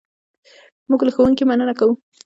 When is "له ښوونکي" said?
1.05-1.43